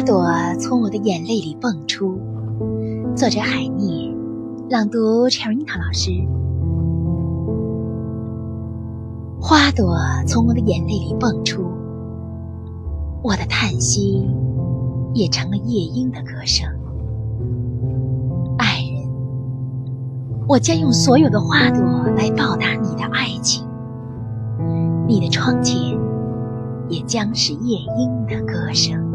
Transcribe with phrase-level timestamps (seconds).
[0.00, 0.24] 花朵
[0.58, 2.18] 从我的眼泪里蹦出。
[3.14, 4.10] 作者海涅，
[4.70, 6.10] 朗读 Cherita 老师。
[9.38, 9.94] 花朵
[10.26, 11.66] 从我的眼泪里蹦出，
[13.22, 14.26] 我的叹息
[15.12, 16.66] 也成了夜莺的歌声。
[18.56, 19.06] 爱人，
[20.48, 21.82] 我将用所有的花朵
[22.16, 23.68] 来报答你的爱情。
[25.06, 25.78] 你的窗前
[26.88, 29.09] 也将是夜莺的歌声。